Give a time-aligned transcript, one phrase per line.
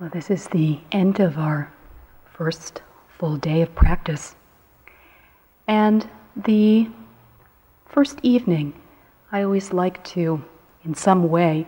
[0.00, 1.72] Well, this is the end of our
[2.32, 2.82] first
[3.18, 4.36] full day of practice.
[5.66, 6.88] And the
[7.86, 8.74] first evening,
[9.32, 10.44] I always like to,
[10.84, 11.66] in some way,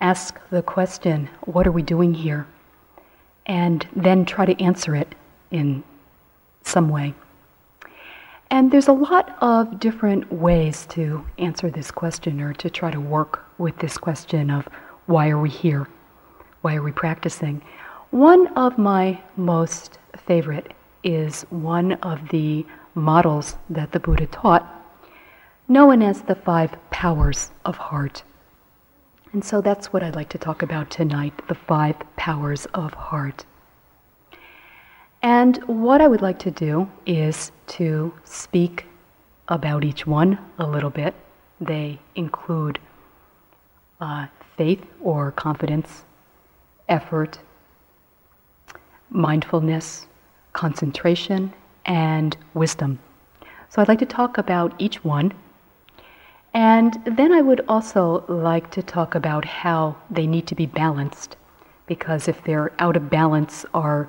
[0.00, 2.46] ask the question, What are we doing here?
[3.46, 5.16] and then try to answer it
[5.50, 5.82] in
[6.62, 7.12] some way.
[8.48, 13.00] And there's a lot of different ways to answer this question or to try to
[13.00, 14.68] work with this question of
[15.06, 15.88] why are we here?
[16.62, 17.62] Why are we practicing?
[18.10, 24.66] One of my most favorite is one of the models that the Buddha taught,
[25.68, 28.24] known as the five powers of heart.
[29.32, 33.46] And so that's what I'd like to talk about tonight the five powers of heart.
[35.22, 38.86] And what I would like to do is to speak
[39.48, 41.14] about each one a little bit.
[41.60, 42.78] They include
[44.00, 46.04] uh, faith or confidence,
[46.90, 47.38] effort,
[49.08, 50.06] mindfulness,
[50.52, 51.52] concentration,
[51.86, 52.98] and wisdom.
[53.70, 55.32] So I'd like to talk about each one.
[56.52, 61.36] And then I would also like to talk about how they need to be balanced.
[61.86, 64.08] Because if they're out of balance, our,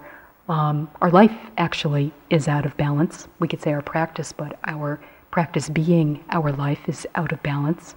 [0.49, 3.27] um, our life actually is out of balance.
[3.39, 7.95] We could say our practice, but our practice being our life is out of balance.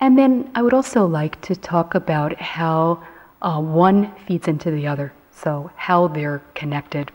[0.00, 3.02] And then I would also like to talk about how
[3.44, 7.12] uh, one feeds into the other, so how they're connected.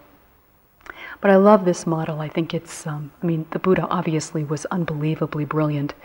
[1.21, 2.21] But I love this model.
[2.21, 5.95] I think it's, um, I mean, the Buddha obviously was unbelievably brilliant,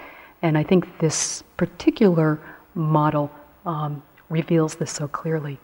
[0.41, 2.41] and I think this particular
[2.75, 3.31] model
[3.67, 5.59] um, reveals this so clearly.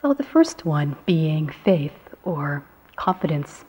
[0.00, 2.62] So, the first one being faith or
[2.96, 3.64] confidence.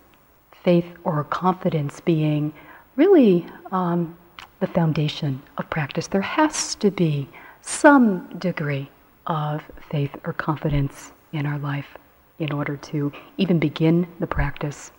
[0.61, 2.53] Faith or confidence being
[2.97, 4.17] really um,
[4.59, 6.07] the foundation of practice.
[6.07, 7.29] There has to be
[7.67, 8.89] some degree
[9.27, 11.97] of faith or confidence in our life
[12.39, 14.91] in order to even begin the practice.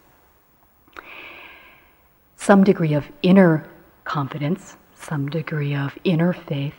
[2.36, 3.66] Some degree of inner
[4.04, 6.74] confidence, some degree of inner faith,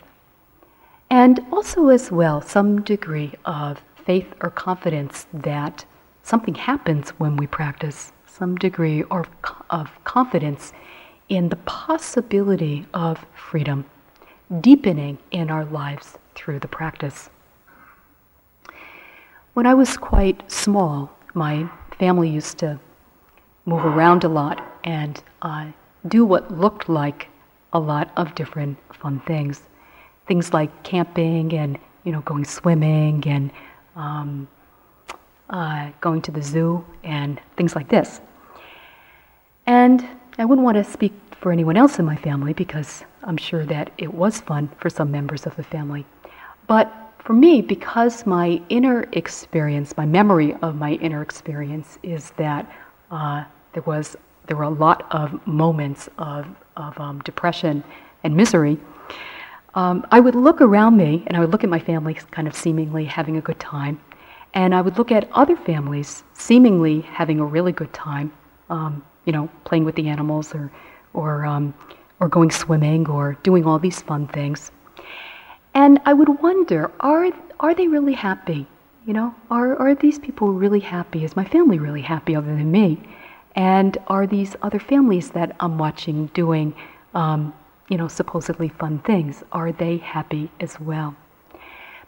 [1.10, 5.84] and also, as well, some degree of faith or confidence that
[6.22, 9.28] something happens when we practice, some degree of,
[9.70, 10.72] of confidence
[11.28, 13.84] in the possibility of freedom
[14.60, 17.30] deepening in our lives through the practice.
[19.54, 22.80] When I was quite small, my family used to
[23.66, 25.66] move around a lot and uh,
[26.08, 27.28] do what looked like
[27.72, 29.62] a lot of different fun things.
[30.26, 33.50] Things like camping and you know going swimming and
[33.96, 34.48] um,
[35.50, 38.20] uh, going to the zoo and things like this.
[39.66, 40.06] And
[40.38, 43.90] I wouldn't want to speak for anyone else in my family because I'm sure that
[43.98, 46.04] it was fun for some members of the family.
[46.66, 52.70] But for me, because my inner experience, my memory of my inner experience is that
[53.10, 56.44] uh, there was there were a lot of moments of,
[56.76, 57.84] of um, depression
[58.24, 58.76] and misery.
[59.76, 62.56] Um, I would look around me and I would look at my family kind of
[62.56, 64.00] seemingly having a good time.
[64.54, 68.32] And I would look at other families seemingly having a really good time,
[68.70, 70.72] um, you know, playing with the animals or
[71.14, 71.74] or, um,
[72.20, 74.70] or going swimming or doing all these fun things.
[75.74, 78.66] And I would wonder, are, are they really happy?
[79.06, 81.24] You know, are, are these people really happy?
[81.24, 83.00] Is my family really happy other than me?
[83.56, 86.74] And are these other families that I'm watching doing,
[87.14, 87.52] um,
[87.88, 91.16] you know, supposedly fun things, are they happy as well?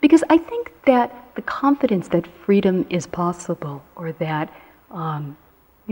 [0.00, 4.52] Because I think that the confidence that freedom is possible or that
[4.90, 5.36] um,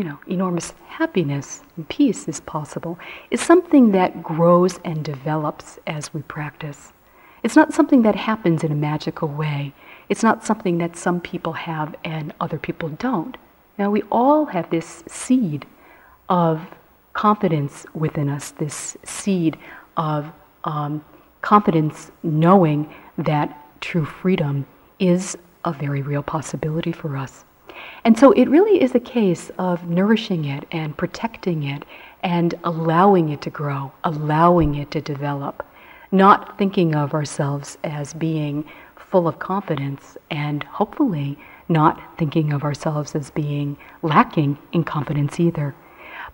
[0.00, 2.98] you know, enormous happiness and peace is possible
[3.30, 6.94] is something that grows and develops as we practice.
[7.42, 9.74] It's not something that happens in a magical way.
[10.08, 13.36] It's not something that some people have and other people don't.
[13.76, 15.66] Now, we all have this seed
[16.30, 16.62] of
[17.12, 19.58] confidence within us, this seed
[19.98, 20.32] of
[20.64, 21.04] um,
[21.42, 24.66] confidence knowing that true freedom
[24.98, 25.36] is
[25.66, 27.44] a very real possibility for us.
[28.04, 31.84] And so it really is a case of nourishing it and protecting it
[32.22, 35.65] and allowing it to grow, allowing it to develop,
[36.12, 38.65] not thinking of ourselves as being
[38.97, 41.38] full of confidence and hopefully
[41.68, 45.74] not thinking of ourselves as being lacking in confidence either.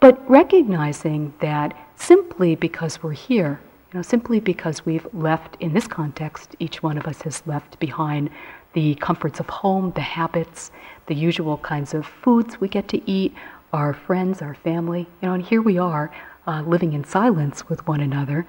[0.00, 3.60] But recognizing that simply because we're here,
[3.92, 7.78] you know, simply because we've left in this context, each one of us has left
[7.78, 8.30] behind
[8.76, 10.70] the comforts of home, the habits,
[11.06, 13.34] the usual kinds of foods we get to eat,
[13.72, 15.08] our friends, our family.
[15.22, 16.12] You know, and here we are
[16.46, 18.46] uh, living in silence with one another.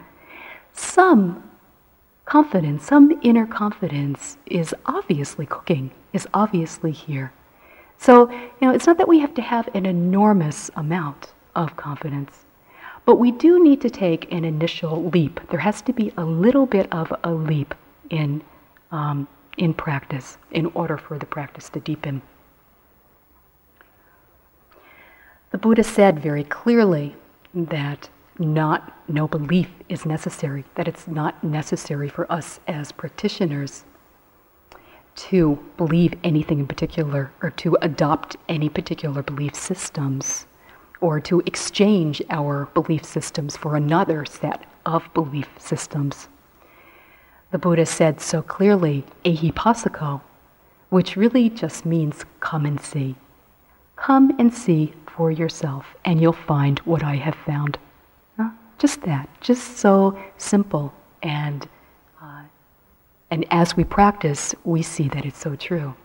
[0.74, 1.50] Some
[2.26, 7.32] confidence, some inner confidence is obviously cooking, is obviously here.
[7.98, 12.44] So, you know, it's not that we have to have an enormous amount of confidence,
[13.06, 15.40] but we do need to take an initial leap.
[15.52, 17.74] There has to be a little bit of a leap
[18.10, 18.44] in,
[18.92, 19.26] um,
[19.58, 22.22] in practice in order for the practice to deepen.
[25.52, 27.16] The Buddha said very clearly
[27.54, 33.86] that not no belief is necessary, that it's not necessary for us as practitioners
[35.16, 40.46] to believe anything in particular or to adopt any particular belief systems
[41.02, 46.28] or to exchange our belief systems for another set of belief systems.
[47.52, 50.22] The Buddha said so clearly, ehipassiko,
[50.90, 53.16] which really just means come and see.
[53.96, 57.78] Come and see for yourself, and you'll find what I have found.
[58.78, 60.94] Just that, just so simple.
[61.24, 61.68] And,
[62.22, 62.44] uh,
[63.32, 65.96] and as we practice, we see that it's so true.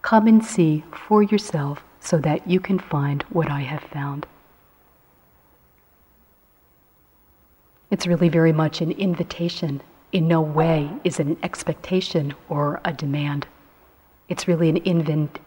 [0.00, 4.26] Come and see for yourself so that you can find what I have found.
[7.90, 9.82] It's really very much an invitation.
[10.14, 13.48] In no way is it an expectation or a demand.
[14.28, 14.76] It's really an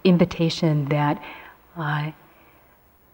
[0.04, 1.24] invitation that
[1.78, 2.12] uh,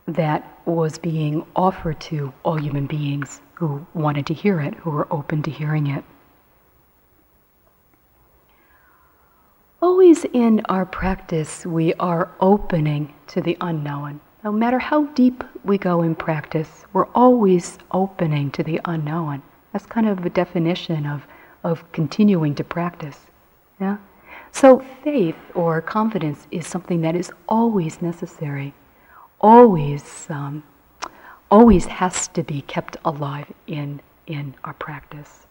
[0.07, 5.07] that was being offered to all human beings who wanted to hear it, who were
[5.13, 6.03] open to hearing it.
[9.79, 14.19] Always in our practice, we are opening to the unknown.
[14.43, 19.43] No matter how deep we go in practice, we're always opening to the unknown.
[19.71, 21.27] That's kind of a definition of,
[21.63, 23.19] of continuing to practice.
[23.79, 23.97] Yeah?
[24.51, 28.73] So, faith or confidence is something that is always necessary
[29.43, 30.63] always, um,
[31.51, 35.45] always has to be kept alive in, in our practice.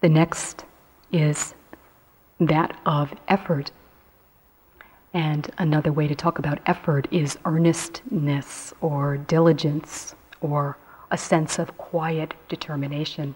[0.00, 0.64] The next
[1.12, 1.54] is
[2.40, 3.70] that of effort.
[5.12, 10.76] And another way to talk about effort is earnestness or diligence or
[11.10, 13.34] a sense of quiet determination.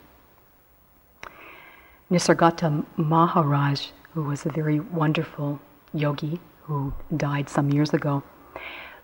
[2.10, 5.60] Nisargadatta Maharaj who was a very wonderful
[5.94, 8.20] yogi who died some years ago,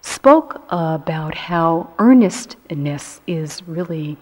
[0.00, 4.16] spoke about how earnestness is really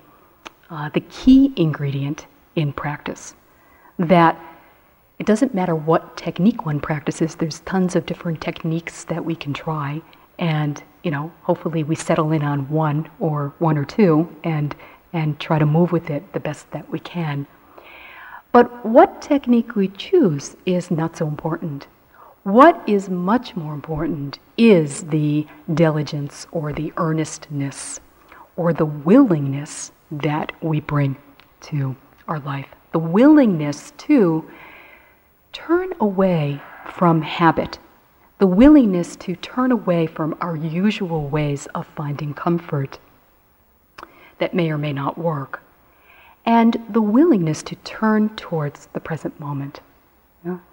[0.69, 2.27] uh, the key ingredient
[2.57, 3.35] in practice.
[3.99, 4.39] That
[5.19, 9.55] it doesn't matter what technique one practices, there's tons of different techniques that we can
[9.55, 10.03] try.
[10.39, 14.75] And, you know, hopefully we settle in on one or one or two and,
[15.13, 17.47] and try to move with it the best that we can.
[18.53, 21.87] But what technique we choose is not so important.
[22.45, 28.01] What is much more important is the diligence or the earnestness
[28.57, 31.17] or the willingness that we bring
[31.63, 31.97] to
[32.29, 32.67] our life.
[32.93, 34.51] The willingness to
[35.53, 36.61] turn away
[36.93, 37.79] from habit,
[38.43, 42.99] the willingness to turn away from our usual ways of finding comfort
[44.39, 45.63] that may or may not work
[46.45, 49.81] and the willingness to turn towards the present moment.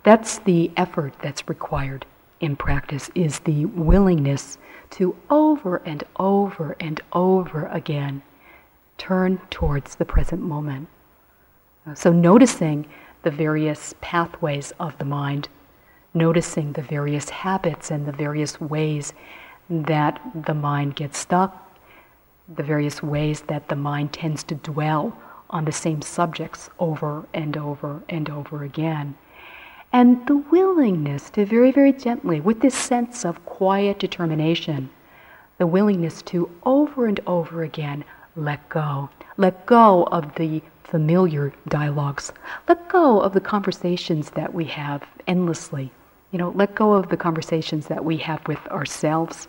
[0.01, 2.07] That's the effort that's required
[2.39, 4.57] in practice is the willingness
[4.89, 8.23] to over and over and over again
[8.97, 10.87] turn towards the present moment.
[11.93, 12.87] So noticing
[13.21, 15.49] the various pathways of the mind,
[16.19, 19.13] noticing the various habits and the various ways
[19.69, 21.51] that the mind gets stuck,
[22.47, 25.17] the various ways that the mind tends to dwell
[25.49, 29.15] on the same subjects over and over and over again.
[29.91, 34.89] And the willingness to very, very gently, with this sense of quiet determination,
[35.57, 39.09] the willingness to over and over again let go.
[39.37, 42.31] Let go of the familiar dialogues.
[42.67, 45.91] Let go of the conversations that we have endlessly.
[46.31, 49.47] You know, let go of the conversations that we have with ourselves.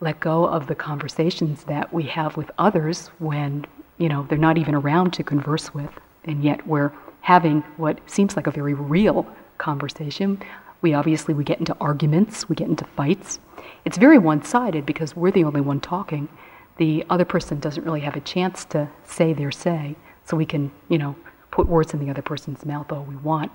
[0.00, 3.66] Let go of the conversations that we have with others when
[3.98, 5.90] you know, they're not even around to converse with,
[6.24, 6.92] and yet we're
[7.22, 9.26] having what seems like a very real
[9.58, 10.40] conversation.
[10.82, 13.40] We obviously we get into arguments, we get into fights.
[13.84, 16.28] It's very one-sided because we're the only one talking.
[16.76, 20.70] The other person doesn't really have a chance to say their say, so we can,
[20.88, 21.16] you know,
[21.50, 23.50] put words in the other person's mouth all we want.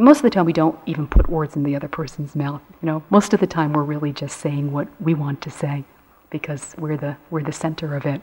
[0.00, 2.62] Most of the time, we don't even put words in the other person's mouth.
[2.80, 5.84] You know, most of the time, we're really just saying what we want to say
[6.30, 8.20] because we're the we're the center of it.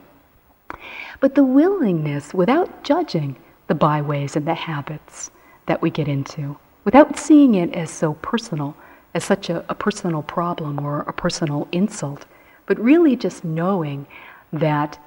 [1.20, 5.30] But the willingness, without judging the byways and the habits
[5.66, 8.74] that we get into, without seeing it as so personal,
[9.12, 12.24] as such a, a personal problem or a personal insult,
[12.64, 14.06] but really just knowing
[14.50, 14.98] that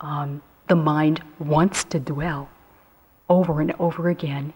[0.00, 2.48] um, the mind wants to dwell
[3.28, 4.52] over and over again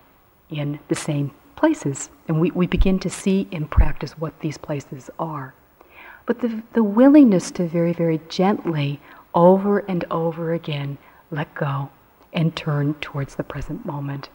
[0.48, 1.30] in the same
[1.60, 2.08] places.
[2.26, 5.54] And we, we begin to see in practice what these places are.
[6.24, 8.98] But the, the willingness to very, very gently,
[9.34, 10.96] over and over again,
[11.30, 11.90] let go
[12.32, 14.30] and turn towards the present moment.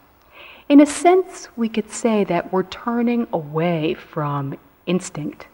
[0.68, 4.56] In a sense, we could say that we're turning away from
[4.86, 5.48] instinct.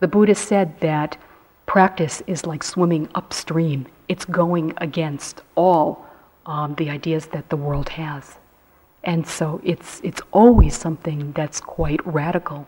[0.00, 1.16] The Buddha said that
[1.64, 6.04] practice is like swimming upstream, it's going against all
[6.44, 8.36] um, the ideas that the world has.
[9.04, 12.66] And so it's, it's always something that's quite radical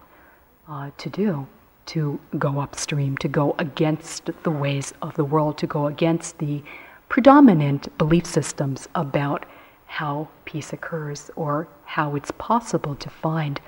[0.69, 1.47] uh, to do,
[1.87, 6.63] to go upstream, to go against the ways of the world, to go against the
[7.09, 9.47] predominant belief systems about
[9.87, 13.61] how peace occurs or how it's possible to find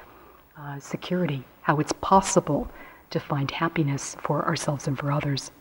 [0.58, 2.68] uh, security, how it's possible
[3.11, 5.52] to find happiness for ourselves and for others.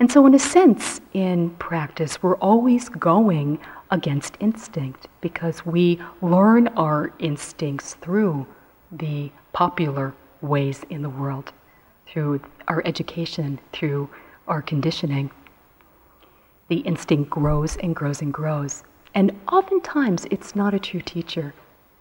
[0.00, 3.58] And so, in a sense, in practice, we're always going
[3.90, 8.46] against instinct because we learn our instincts through
[8.90, 11.52] the popular ways in the world,
[12.06, 14.08] through our education, through
[14.48, 15.30] our conditioning.
[16.68, 18.84] The instinct grows and grows and grows.
[19.14, 21.54] And oftentimes, it's not a true teacher.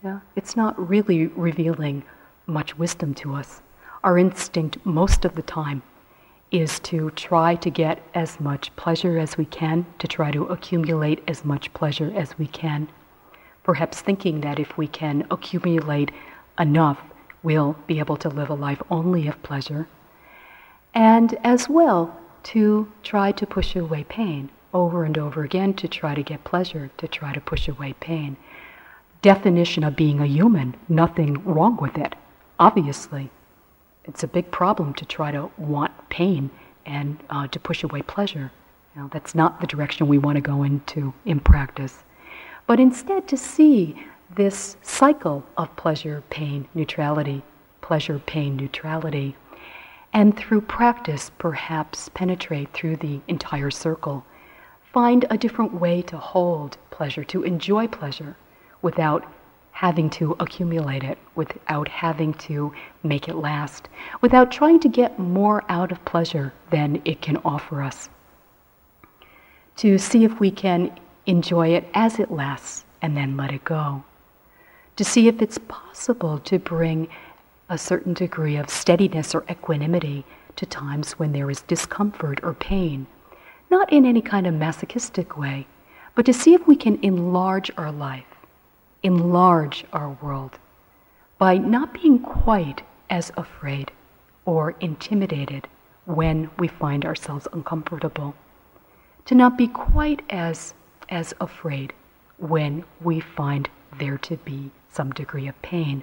[0.03, 0.19] Yeah?
[0.35, 2.03] It's not really revealing
[2.45, 3.61] much wisdom to us.
[4.03, 5.81] Our instinct, most of the time,
[6.51, 11.23] is to try to get as much pleasure as we can, to try to accumulate
[11.27, 12.87] as much pleasure as we can.
[13.63, 16.11] Perhaps thinking that if we can accumulate
[16.59, 17.01] enough,
[17.43, 19.87] we'll be able to live a life only of pleasure.
[20.93, 26.13] And as well, to try to push away pain over and over again, to try
[26.13, 28.37] to get pleasure, to try to push away pain.
[29.21, 32.13] Definition of being a human, nothing wrong with it,
[32.59, 33.31] obviously
[34.07, 36.49] it's a big problem to try to want pain
[36.85, 38.51] and uh, to push away pleasure.
[38.95, 42.03] You know, that's not the direction we want to go into in practice.
[42.67, 43.95] But instead, to see
[44.35, 47.43] this cycle of pleasure, pain, neutrality,
[47.81, 49.35] pleasure, pain, neutrality,
[50.13, 54.25] and through practice, perhaps penetrate through the entire circle.
[54.93, 58.37] Find a different way to hold pleasure, to enjoy pleasure
[58.81, 59.25] without
[59.75, 62.71] having to accumulate it, without having to
[63.03, 63.89] make it last,
[64.21, 68.07] without trying to get more out of pleasure than it can offer us.
[69.75, 74.01] To see if we can enjoy it as it lasts and then let it go.
[74.95, 77.09] To see if it's possible to bring
[77.67, 80.23] a certain degree of steadiness or equanimity
[80.55, 83.07] to times when there is discomfort or pain,
[83.69, 85.67] not in any kind of masochistic way,
[86.15, 88.34] but to see if we can enlarge our life
[89.05, 90.57] enlarge our world
[91.37, 93.91] by not being quite as afraid
[94.45, 95.67] or intimidated
[96.05, 98.33] when we find ourselves uncomfortable,
[99.25, 100.73] to not be quite as,
[101.09, 101.93] as afraid
[102.39, 103.69] when we find
[103.99, 106.01] there to be some degree of pain.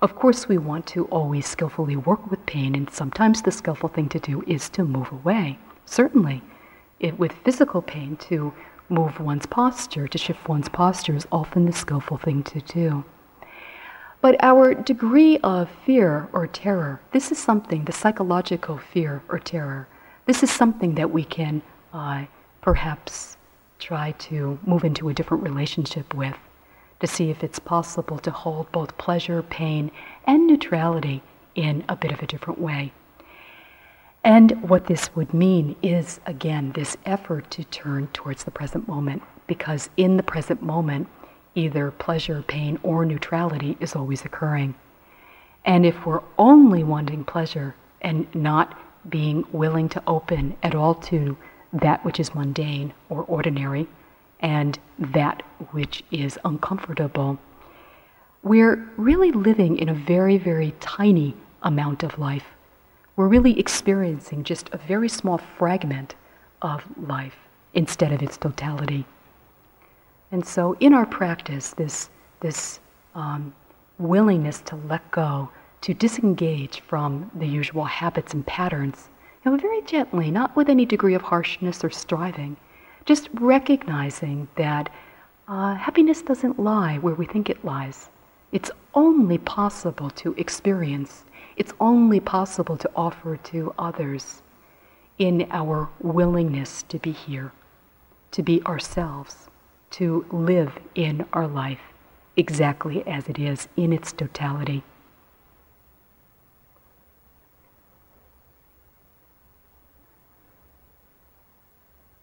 [0.00, 4.08] Of course, we want to always skillfully work with pain, and sometimes the skillful thing
[4.08, 5.58] to do is to move away.
[5.84, 6.40] Certainly,
[7.00, 8.54] it, with physical pain, to
[8.90, 13.04] move one's posture, to shift one's posture is often the skillful thing to do.
[14.20, 19.88] But our degree of fear or terror, this is something, the psychological fear or terror,
[20.26, 22.24] this is something that we can uh,
[22.60, 23.36] perhaps
[23.78, 26.36] try to move into a different relationship with
[27.00, 29.90] to see if it's possible to hold both pleasure, pain,
[30.26, 31.22] and neutrality
[31.54, 32.92] in a bit of a different way.
[34.22, 39.22] And what this would mean is, again, this effort to turn towards the present moment,
[39.46, 41.08] because in the present moment,
[41.54, 44.74] either pleasure, pain, or neutrality is always occurring.
[45.64, 51.36] And if we're only wanting pleasure and not being willing to open at all to
[51.72, 53.88] that which is mundane or ordinary
[54.40, 57.38] and that which is uncomfortable,
[58.42, 62.44] we're really living in a very, very tiny amount of life
[63.20, 66.14] we're really experiencing just a very small fragment
[66.62, 67.36] of life
[67.74, 69.04] instead of its totality.
[70.32, 72.08] And so, in our practice, this,
[72.40, 72.80] this
[73.14, 73.52] um,
[73.98, 75.50] willingness to let go,
[75.82, 79.10] to disengage from the usual habits and patterns,
[79.44, 82.56] you know, very gently, not with any degree of harshness or striving,
[83.04, 84.90] just recognizing that
[85.46, 88.08] uh, happiness doesn't lie where we think it lies.
[88.50, 91.24] It's only possible to experience
[91.56, 94.42] it's only possible to offer to others
[95.18, 97.52] in our willingness to be here,
[98.30, 99.48] to be ourselves,
[99.90, 101.80] to live in our life
[102.36, 104.82] exactly as it is in its totality.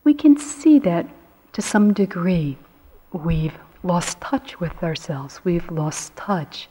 [0.03, 1.05] We can see that
[1.51, 2.57] to some degree
[3.12, 5.41] we've lost touch with ourselves.
[5.43, 6.69] We've lost touch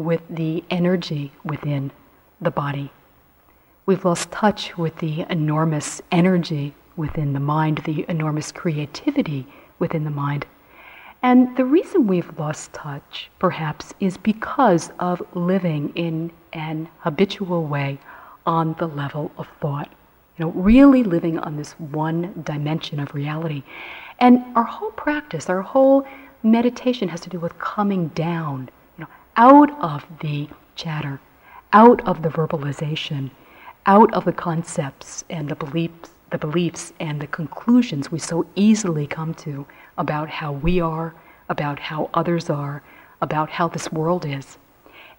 [0.00, 1.90] with the energy within
[2.40, 2.90] the body.
[3.86, 9.46] We've lost touch with the enormous energy within the mind, the enormous creativity
[9.78, 10.46] within the mind.
[11.22, 17.98] And the reason we've lost touch, perhaps, is because of living in an habitual way
[18.46, 19.90] on the level of thought.
[20.38, 23.62] You know, really living on this one dimension of reality.
[24.18, 26.06] And our whole practice, our whole
[26.42, 28.70] meditation has to do with coming down,
[29.40, 31.18] out of the chatter,
[31.72, 33.30] out of the verbalization,
[33.86, 39.06] out of the concepts and the beliefs, the beliefs and the conclusions we so easily
[39.06, 39.66] come to
[39.96, 41.14] about how we are,
[41.48, 42.82] about how others are,
[43.22, 44.58] about how this world is,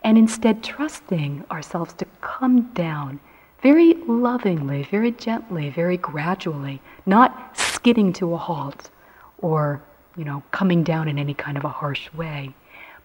[0.04, 3.20] and instead trusting ourselves to come down
[3.64, 8.92] very lovingly, very gently, very gradually, not skidding to a halt
[9.40, 9.82] or,
[10.16, 12.54] you know, coming down in any kind of a harsh way,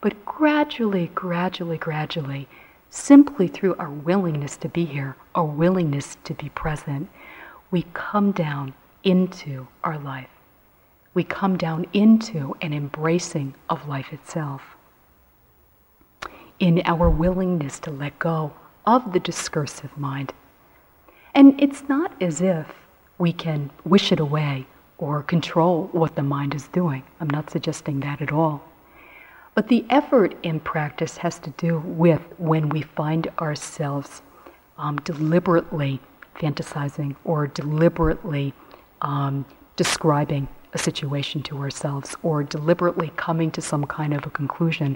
[0.07, 2.47] but gradually, gradually, gradually,
[2.91, 7.11] simply through our willingness to be here, our willingness to be present,
[7.73, 8.73] we come down
[9.03, 10.29] into our life.
[11.13, 14.77] We come down into an embracing of life itself.
[16.61, 18.53] In our willingness to let go
[18.87, 20.33] of the discursive mind.
[21.35, 22.73] And it's not as if
[23.19, 27.03] we can wish it away or control what the mind is doing.
[27.21, 28.63] I'm not suggesting that at all.
[29.57, 34.21] But the effort in practice has to do with when we find ourselves
[34.77, 35.99] um, deliberately
[36.35, 38.53] fantasizing or deliberately
[39.01, 39.47] um,
[39.77, 44.95] describing a situation to ourselves or deliberately coming to some kind of a conclusion.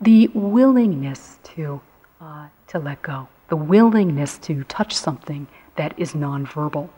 [0.00, 1.80] The willingness to,
[2.20, 5.46] uh, to let go, the willingness to touch something
[5.76, 6.88] that is nonverbal,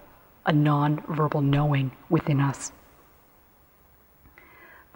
[0.46, 2.72] a nonverbal knowing within us.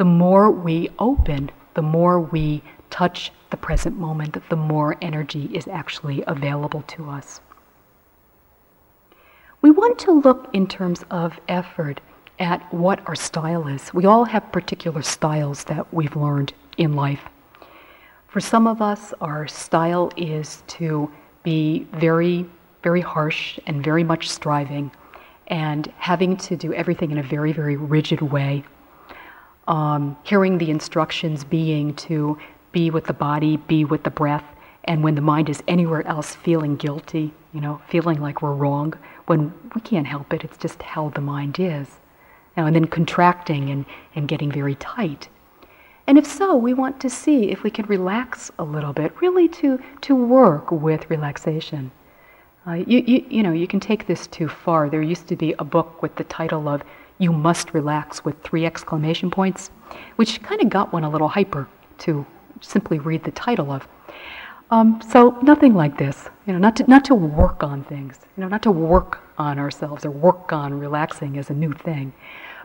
[0.01, 5.69] The more we open, the more we touch the present moment, the more energy is
[5.69, 7.43] actually available to us.
[9.61, 12.01] We want to look in terms of effort
[12.39, 13.93] at what our style is.
[13.93, 17.29] We all have particular styles that we've learned in life.
[18.29, 22.47] For some of us, our style is to be very,
[22.83, 24.93] very harsh and very much striving
[25.49, 28.65] and having to do everything in a very, very rigid way.
[29.69, 32.39] Um, hearing the instructions being to
[32.73, 34.45] be with the body, be with the breath,
[34.85, 38.95] and when the mind is anywhere else, feeling guilty, you know, feeling like we're wrong,
[39.27, 42.01] when we can't help it, it's just how the mind is.
[42.57, 45.29] Know, and then contracting and, and getting very tight.
[46.07, 49.49] And if so, we want to see if we can relax a little bit, really
[49.49, 51.93] to, to work with relaxation.
[52.67, 54.91] Uh, you, you, you know, you can take this too far.
[54.91, 56.83] There used to be a book with the title of
[57.21, 59.71] You Must Relax with three exclamation points,
[60.17, 62.27] which kind of got one a little hyper to
[62.61, 63.87] simply read the title of.
[64.71, 68.41] Um, so nothing like this, you know, not to, not to work on things, you
[68.41, 72.13] know, not to work on ourselves or work on relaxing as a new thing,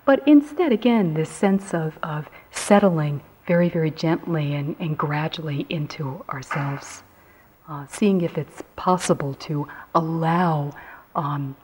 [0.06, 6.24] but instead, again, this sense of, of settling very, very gently and, and gradually into
[6.30, 7.04] ourselves,
[7.68, 10.72] uh, seeing if it's possible to allow
[11.16, 11.56] um,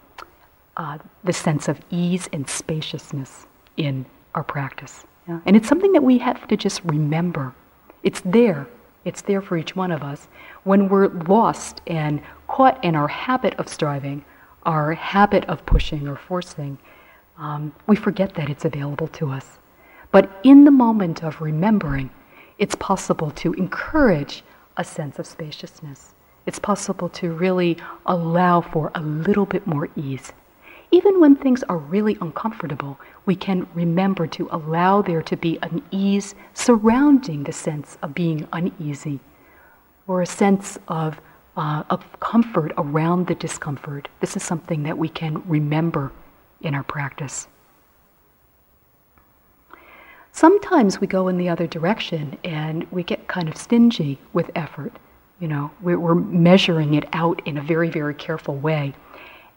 [0.78, 3.46] uh, the sense of ease and spaciousness
[3.78, 4.06] in
[4.36, 5.06] our practice.
[5.28, 5.40] Yeah?
[5.46, 7.54] And it's something that we have to just remember.
[8.04, 8.68] It's there
[9.04, 10.28] it's there for each one of us.
[10.64, 14.24] When we're lost and caught in our habit of striving,
[14.64, 16.78] our habit of pushing or forcing,
[17.38, 19.58] um, we forget that it's available to us.
[20.12, 22.12] But in the moment of remembering,
[22.60, 24.44] it's possible to encourage
[24.78, 26.14] a sense of spaciousness.
[26.46, 30.32] It's possible to really allow for a little bit more ease.
[30.94, 35.82] Even when things are really uncomfortable, we can remember to allow there to be an
[35.90, 39.22] ease surrounding the sense of being uneasy
[40.06, 41.22] or a sense of,
[41.56, 44.10] uh, of comfort around the discomfort.
[44.20, 46.12] This is something that we can remember
[46.60, 47.48] in our practice.
[50.34, 54.94] Sometimes we go in the other direction and we get kind of stingy with effort.
[55.40, 58.94] You know, we're measuring it out in a very, very careful way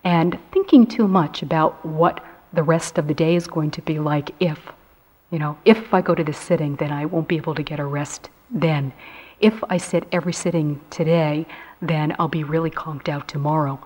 [0.05, 3.99] and thinking too much about what the rest of the day is going to be
[3.99, 4.59] like if,
[5.31, 7.81] you know, if I go to this sitting, then I won't be able to get
[7.81, 8.93] a rest then.
[9.41, 11.47] If I sit every sitting today,
[11.83, 13.85] then I'll be really conked out tomorrow.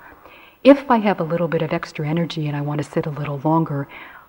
[0.65, 3.11] If I have a little bit of extra energy and I want to sit a
[3.11, 3.89] little longer,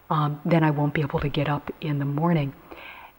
[0.09, 2.53] um, then I won't be able to get up in the morning.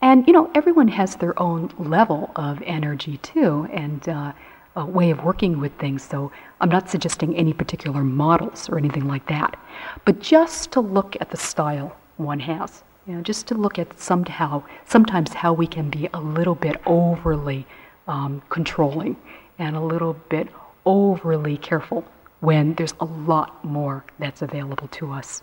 [0.00, 3.68] And, you know, everyone has their own level of energy too.
[3.72, 4.32] And uh,
[4.76, 6.30] uh, way of working with things, so
[6.60, 9.58] I'm not suggesting any particular models or anything like that.
[10.04, 13.98] But just to look at the style one has, you know, just to look at
[13.98, 17.66] somehow, sometimes how we can be a little bit overly
[18.06, 19.16] um, controlling
[19.58, 20.48] and a little bit
[20.86, 22.04] overly careful
[22.40, 25.42] when there's a lot more that's available to us.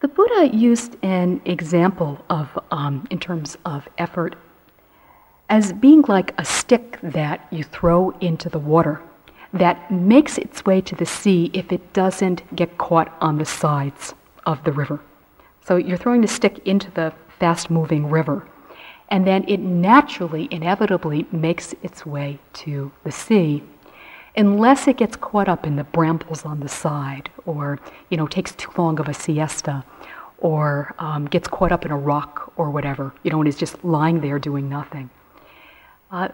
[0.00, 4.34] The Buddha used an example of, um, in terms of effort,
[5.50, 9.02] as being like a stick that you throw into the water
[9.52, 14.14] that makes its way to the sea if it doesn't get caught on the sides
[14.46, 15.00] of the river.
[15.66, 18.46] So you're throwing the stick into the fast moving river,
[19.08, 23.64] and then it naturally, inevitably makes its way to the sea
[24.36, 28.52] unless it gets caught up in the brambles on the side or you know takes
[28.52, 29.84] too long of a siesta
[30.38, 33.84] or um, gets caught up in a rock or whatever you know and is just
[33.84, 35.10] lying there doing nothing
[36.10, 36.28] uh,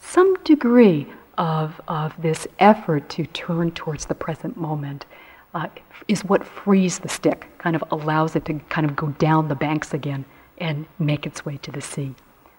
[0.00, 1.06] some degree
[1.38, 5.06] of, of this effort to turn towards the present moment
[5.54, 5.68] uh,
[6.08, 9.54] is what frees the stick kind of allows it to kind of go down the
[9.54, 10.24] banks again
[10.58, 12.14] and make its way to the sea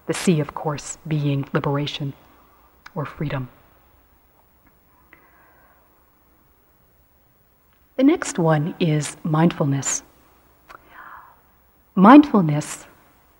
[0.06, 2.12] the sea of course being liberation
[2.94, 3.48] or freedom
[7.96, 10.02] The next one is mindfulness.
[11.94, 12.86] Mindfulness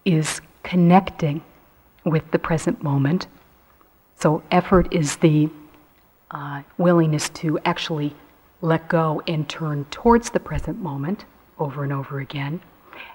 [0.04, 1.42] is connecting
[2.04, 3.26] with the present moment.
[4.16, 5.48] So, effort is the
[6.30, 8.14] uh, willingness to actually
[8.60, 11.24] let go and turn towards the present moment
[11.58, 12.60] over and over again.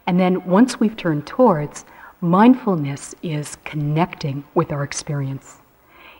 [0.05, 1.85] And then, once we've turned towards,
[2.21, 5.59] mindfulness is connecting with our experience.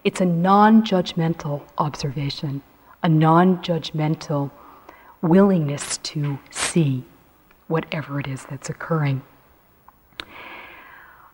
[0.04, 2.62] It's a non judgmental observation,
[3.04, 4.52] a non judgmental
[5.22, 7.04] willingness to see
[7.68, 9.22] whatever it is that's occurring.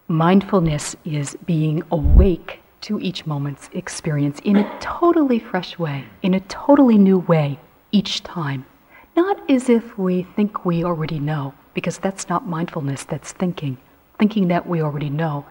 [0.07, 6.39] Mindfulness is being awake to each moment's experience in a totally fresh way, in a
[6.41, 7.59] totally new way
[7.91, 8.67] each time.
[9.15, 13.77] Not as if we think we already know, because that's not mindfulness, that's thinking.
[14.19, 15.43] Thinking that we already know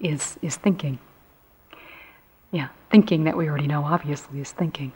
[0.00, 0.98] is, is thinking.
[2.50, 4.90] Yeah, thinking that we already know obviously is thinking.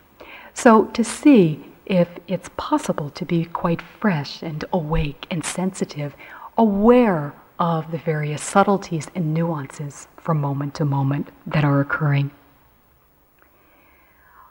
[0.54, 6.16] So to see if it's possible to be quite fresh and awake and sensitive,
[6.58, 12.30] aware of the various subtleties and nuances from moment to moment that are occurring.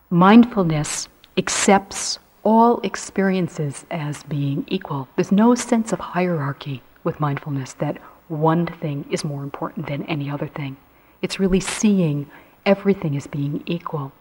[0.10, 5.08] Mindfulness accepts all experiences as being equal.
[5.16, 10.30] There's no sense of hierarchy with mindfulness that one thing is more important than any
[10.30, 10.78] other thing.
[11.22, 12.30] It's really seeing
[12.66, 14.12] everything as being equal.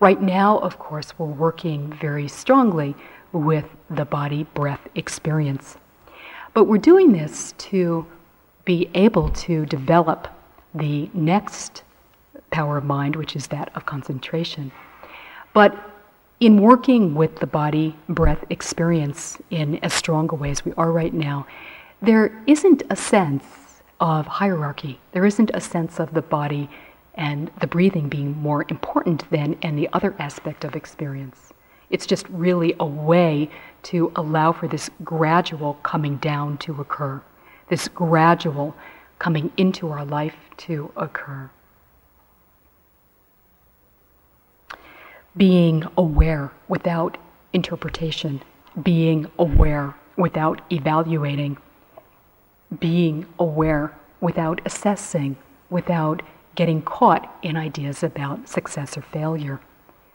[0.00, 2.94] Right now, of course, we're working very strongly
[3.32, 5.76] with the body breath experience.
[6.54, 8.06] But we're doing this to
[8.64, 10.28] be able to develop
[10.74, 11.82] the next
[12.50, 14.70] power of mind, which is that of concentration.
[15.54, 15.74] But
[16.40, 20.92] in working with the body breath experience in as strong a way as we are
[20.92, 21.46] right now,
[22.00, 23.44] there isn't a sense
[24.00, 24.98] of hierarchy.
[25.12, 26.68] There isn't a sense of the body
[27.14, 31.51] and the breathing being more important than any other aspect of experience.
[31.92, 33.50] It's just really a way
[33.84, 37.20] to allow for this gradual coming down to occur,
[37.68, 38.74] this gradual
[39.18, 41.50] coming into our life to occur.
[45.36, 47.18] Being aware without
[47.52, 48.42] interpretation,
[48.82, 51.58] being aware without evaluating,
[52.80, 55.36] being aware without assessing,
[55.68, 56.22] without
[56.54, 59.60] getting caught in ideas about success or failure,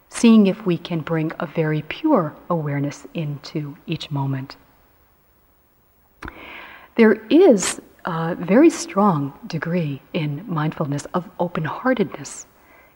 [0.10, 4.56] seeing if we can bring a very pure awareness into each moment.
[6.96, 12.46] There is a very strong degree in mindfulness of open heartedness.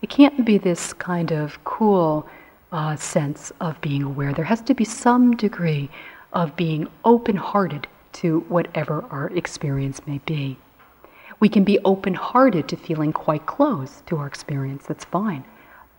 [0.02, 2.28] It can't be this kind of cool
[2.71, 4.34] uh, sense of being aware.
[4.34, 5.89] There has to be some degree
[6.34, 10.58] of being open hearted to whatever our experience may be.
[11.39, 15.43] We can be open hearted to feeling quite close to our experience, that's fine.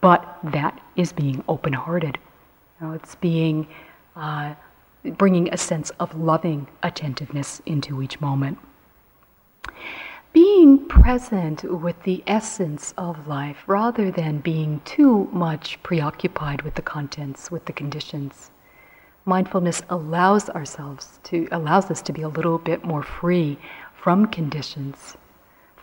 [0.03, 2.19] But that is being open hearted.
[2.81, 3.69] You know, it's being,
[4.17, 4.55] uh,
[5.17, 8.59] bringing a sense of loving attentiveness into each moment.
[10.33, 16.83] Being present with the essence of life rather than being too much preoccupied with the
[16.83, 18.51] contents, with the conditions.
[19.25, 23.57] Mindfulness allows ourselves to allows us to be a little bit more free
[23.95, 25.17] from conditions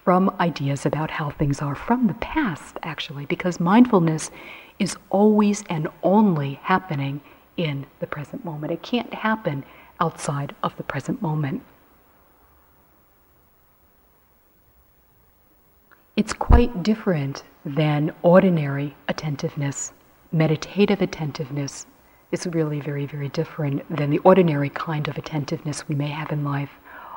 [0.04, 4.32] from ideas about how things are from the past, actually, because mindfulness
[4.80, 7.22] is always and only happening
[7.58, 8.72] in the present moment.
[8.72, 9.64] It can't happen
[10.00, 11.62] outside of the present moment.
[16.16, 19.94] It's quite different than ordinary attentiveness.
[20.32, 21.86] Meditative attentiveness
[22.32, 26.44] is really very, very different than the ordinary kind of attentiveness we may have in
[26.44, 26.72] life.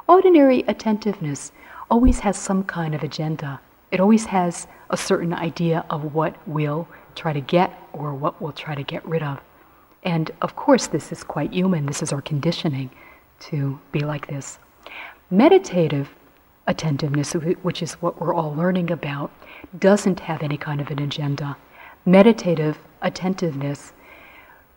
[0.09, 1.53] Ordinary attentiveness
[1.93, 3.61] always has some kind of agenda.
[3.91, 8.53] It always has a certain idea of what we'll try to get or what we'll
[8.65, 9.39] try to get rid of.
[10.03, 11.85] And of course, this is quite human.
[11.85, 12.89] This is our conditioning
[13.41, 14.59] to be like this.
[15.31, 16.09] Meditative
[16.67, 19.31] attentiveness, which is what we're all learning about,
[19.79, 21.59] doesn't have any kind of an agenda.
[22.07, 23.93] Meditative attentiveness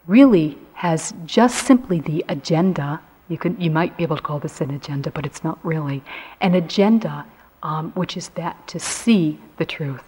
[0.06, 3.00] really has just simply the agenda.
[3.28, 6.04] You, could, you might be able to call this an agenda, but it's not really.
[6.42, 7.26] An agenda,
[7.64, 10.04] um, which is that to see the truth,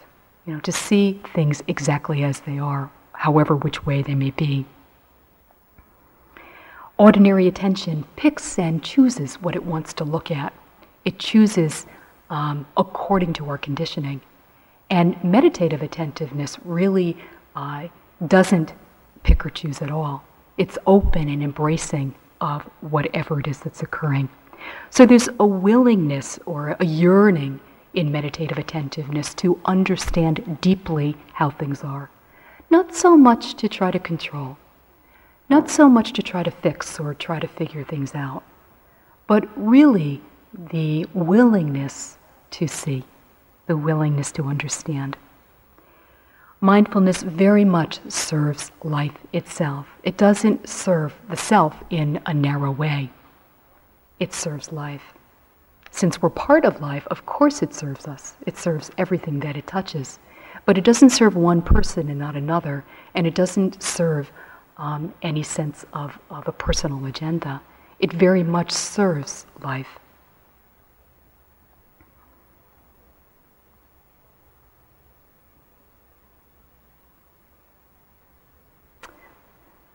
[0.46, 4.66] you know, to see things exactly as they are, however which way they may be.
[6.98, 10.54] Ordinary attention picks and chooses what it wants to look at.
[11.06, 11.86] It chooses
[12.30, 14.22] um, according to our conditioning.
[14.90, 17.18] And meditative attentiveness really
[17.56, 17.88] uh,
[18.28, 18.74] doesn't
[19.24, 20.24] pick or choose at all.
[20.58, 24.30] It's open and embracing of whatever it is that's occurring.
[24.90, 27.60] So there's a willingness or a yearning
[27.94, 32.10] in meditative attentiveness to understand deeply how things are.
[32.70, 34.58] Not so much to try to control,
[35.50, 38.44] not so much to try to fix or try to figure things out,
[39.26, 40.22] but really
[40.54, 42.18] the willingness
[42.52, 43.04] to see,
[43.68, 45.18] the willingness to understand.
[46.62, 49.88] Mindfulness very much serves life itself.
[50.02, 53.12] It doesn't serve the self in a narrow way,
[54.20, 55.14] it serves life.
[55.92, 58.36] Since we're part of life, of course it serves us.
[58.46, 60.20] It serves everything that it touches.
[60.66, 64.32] But it doesn't serve one person and not another, and it doesn't serve
[64.78, 67.62] um, any sense of, of a personal agenda.
[68.00, 70.00] It very much serves life.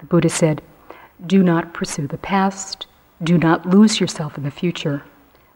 [0.02, 0.62] The Buddha said,
[1.24, 2.88] Do not pursue the past,
[3.22, 5.04] do not lose yourself in the future.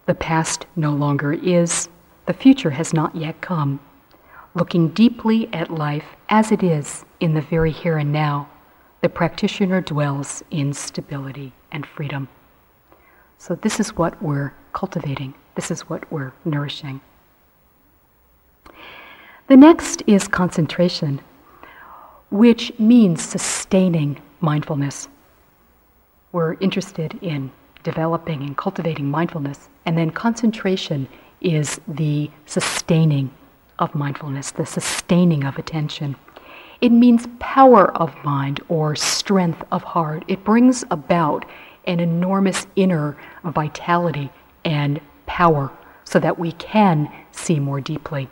[0.07, 1.89] The past no longer is,
[2.27, 3.81] the future has not yet come.
[4.55, 8.49] Looking deeply at life as it is in the very here and now,
[9.01, 12.29] the practitioner dwells in stability and freedom.
[13.39, 17.01] So, this is what we're cultivating, this is what we're nourishing.
[19.49, 21.21] The next is concentration,
[22.31, 25.09] which means sustaining mindfulness.
[26.33, 27.51] We're interested in
[27.83, 31.09] developing and cultivating mindfulness, and then concentration
[31.41, 33.31] is the sustaining
[33.79, 36.17] of mindfulness, the sustaining of attention.
[36.81, 40.25] It means power of mind or strength of heart.
[40.29, 41.45] It brings about
[41.87, 44.31] an enormous inner vitality
[44.65, 45.71] and power
[46.05, 48.29] so that we can see more deeply.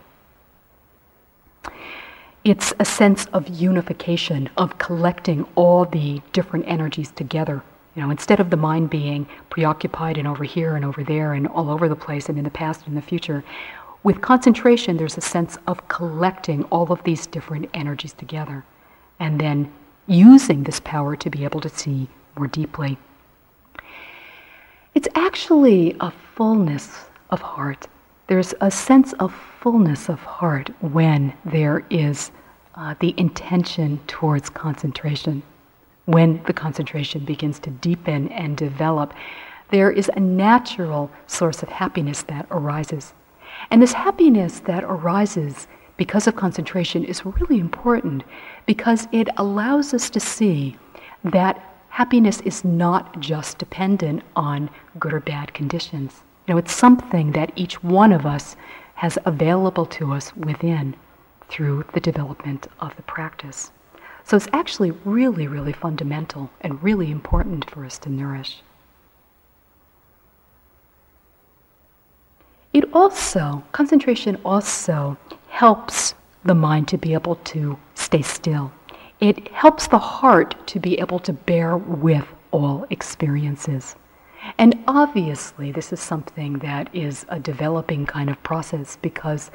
[2.44, 7.62] It's a sense of unification, of collecting all the different energies together.
[7.96, 11.46] You know, instead of the mind being preoccupied and over here and over there and
[11.48, 13.42] all over the place and in the past and the future,
[14.02, 18.62] with concentration, there's a sense of collecting all of these different energies together
[19.18, 19.72] and then
[20.06, 22.98] using this power to be able to see more deeply.
[24.94, 27.86] It's actually a fullness of heart.
[28.26, 32.30] There's a sense of fullness of heart when there is
[32.74, 35.42] uh, the intention towards concentration.
[36.06, 39.12] When the concentration begins to deepen and develop,
[39.70, 43.12] there is a natural source of happiness that arises.
[43.70, 48.24] And this happiness that arises because of concentration is really important
[48.64, 50.76] because it allows us to see
[51.24, 56.22] that happiness is not just dependent on good or bad conditions.
[56.46, 58.56] You know, it's something that each one of us
[58.96, 60.94] has available to us within
[61.48, 63.70] through the development of the practice.
[64.24, 68.62] So it's actually really, really fundamental and really important for us to nourish.
[72.72, 75.16] It also, concentration also
[75.48, 78.72] helps the mind to be able to stay still.
[79.20, 83.96] It helps the heart to be able to bear with all experiences.
[84.58, 89.50] And obviously, this is something that is a developing kind of process because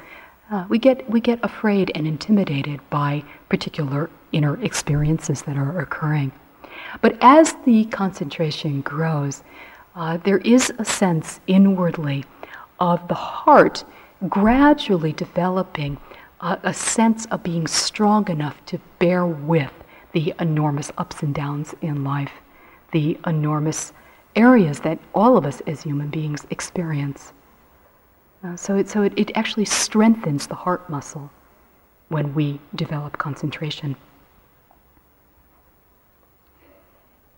[0.52, 6.32] uh, we, get, we get afraid and intimidated by particular inner experiences that are occurring.
[7.02, 9.44] But as the concentration grows,
[9.96, 12.26] uh, there is a sense inwardly
[12.80, 13.84] of the heart
[14.28, 15.98] gradually developing
[16.42, 19.72] a sense of being strong enough to bear with
[20.14, 22.32] the enormous ups and downs in life,
[22.92, 23.92] the enormous
[24.36, 27.34] areas that all of us as human beings experience.
[28.44, 31.30] Uh, so it, so it, it actually strengthens the heart muscle.
[32.10, 33.96] when we develop concentration.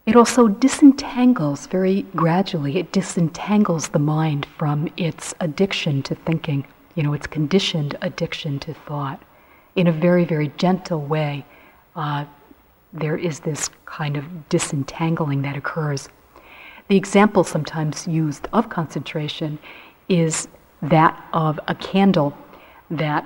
[0.06, 7.04] It also disentangles very gradually, it disentangles the mind from its addiction to thinking, you
[7.04, 9.22] know, its conditioned addiction to thought.
[9.76, 11.46] In a very, very gentle way,
[11.96, 12.26] uh,
[12.92, 16.10] there is this kind of disentangling that occurs.
[16.92, 19.60] The example sometimes used of concentration
[20.10, 20.50] is
[20.82, 22.38] that of a candle
[22.90, 23.26] that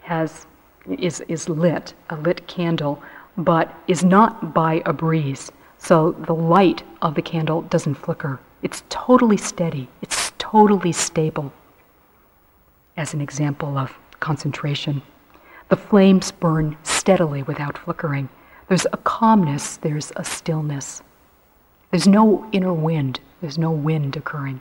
[0.00, 0.44] has,
[0.88, 3.00] is, is lit, a lit candle,
[3.38, 5.52] but is not by a breeze.
[5.78, 8.40] So the light of the candle doesn't flicker.
[8.64, 11.52] It's totally steady, it's totally stable.
[12.96, 15.00] As an example of concentration,
[15.68, 18.28] the flames burn steadily without flickering.
[18.66, 21.04] There's a calmness, there's a stillness.
[21.96, 24.60] There's no inner wind, there's no wind occurring.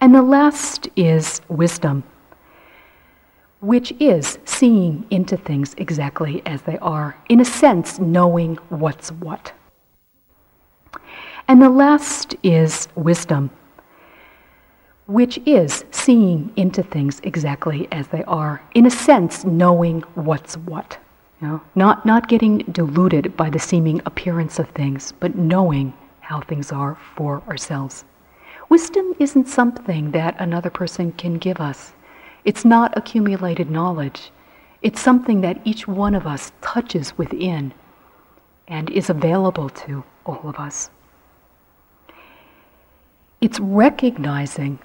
[0.00, 2.02] And the last is wisdom,
[3.60, 9.52] which is seeing into things exactly as they are, in a sense, knowing what's what.
[11.46, 13.50] And the last is wisdom,
[15.06, 20.98] which is seeing into things exactly as they are, in a sense, knowing what's what.
[21.74, 26.96] Not, not getting deluded by the seeming appearance of things, but knowing how things are
[27.16, 28.04] for ourselves.
[28.68, 31.92] Wisdom isn't something that another person can give us.
[32.44, 34.30] It's not accumulated knowledge.
[34.82, 37.72] It's something that each one of us touches within
[38.68, 40.90] and is available to all of us.
[43.40, 44.78] It's recognizing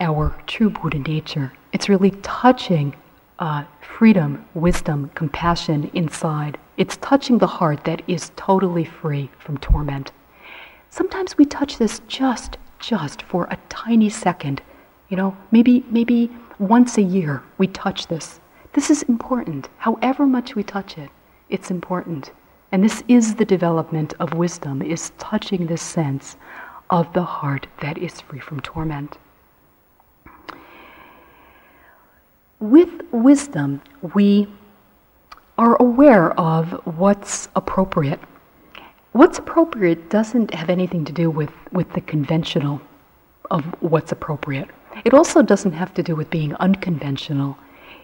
[0.00, 1.52] our true Buddha nature.
[1.72, 2.94] It's really touching
[3.38, 6.58] uh, freedom, wisdom, compassion inside.
[6.76, 10.12] It's touching the heart that is totally free from torment.
[10.90, 14.62] Sometimes we touch this just, just for a tiny second.
[15.08, 18.40] You know, maybe, maybe once a year we touch this.
[18.72, 19.68] This is important.
[19.78, 21.10] However much we touch it,
[21.48, 22.32] it's important.
[22.72, 26.36] And this is the development of wisdom, is touching this sense
[26.90, 29.18] of the heart that is free from torment.
[32.60, 33.82] With wisdom,
[34.14, 34.48] we
[35.58, 38.20] are aware of what's appropriate.
[39.12, 42.80] What's appropriate doesn't have anything to do with, with the conventional
[43.50, 44.68] of what's appropriate.
[45.04, 47.58] It also doesn't have to do with being unconventional.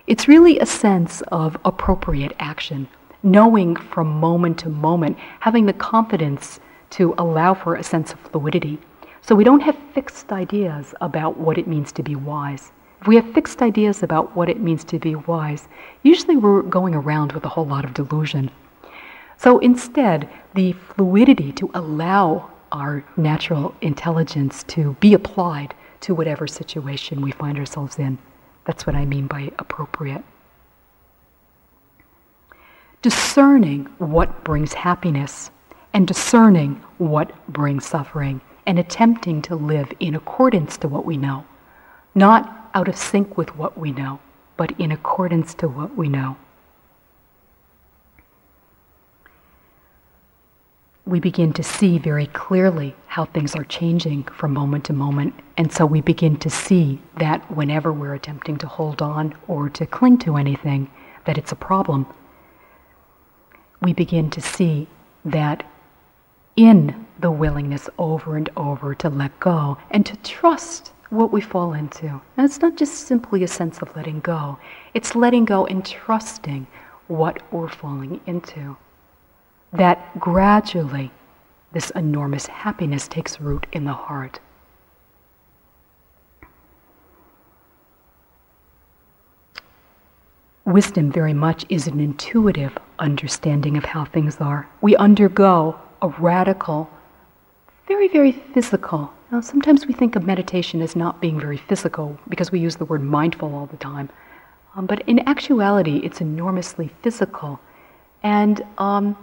[0.07, 2.89] It's really a sense of appropriate action,
[3.23, 6.59] knowing from moment to moment, having the confidence
[6.91, 8.79] to allow for a sense of fluidity.
[9.23, 12.73] So we don't have fixed ideas about what it means to be wise.
[13.01, 15.69] If we have fixed ideas about what it means to be wise,
[16.03, 18.51] usually we're going around with a whole lot of delusion.
[19.39, 27.23] So instead, the fluidity to allow our natural intelligence to be applied to whatever situation
[27.23, 28.19] we find ourselves in.
[28.67, 30.23] That's what I mean by appropriate.
[33.01, 35.51] Discerning what brings happiness
[35.95, 41.47] and discerning what brings suffering and attempting to live in accordance to what we know,
[42.15, 44.21] not out of sync with what we know,
[44.57, 46.37] but in accordance to what we know.
[51.07, 55.73] We begin to see very clearly how things are changing from moment to moment, and
[55.73, 60.19] so we begin to see that whenever we're attempting to hold on or to cling
[60.19, 60.89] to anything,
[61.25, 62.07] that it's a problem.
[63.83, 64.87] We begin to see
[65.25, 65.65] that
[66.57, 71.73] in the willingness over and over to let go and to trust what we fall
[71.75, 72.07] into.
[72.37, 74.59] And it's not just simply a sense of letting go,
[74.95, 76.67] it's letting go and trusting
[77.09, 78.77] what we're falling into.
[79.73, 81.11] That gradually
[81.73, 84.41] this enormous happiness takes root in the heart.
[90.65, 94.69] Wisdom very much is an intuitive understanding of how things are.
[94.81, 96.89] We undergo a radical,
[97.89, 102.51] very, very physical now, sometimes we think of meditation as not being very physical because
[102.51, 104.11] we use the word mindful all the time.
[104.75, 107.61] Um, but in actuality, it's enormously physical
[108.25, 109.17] and, um,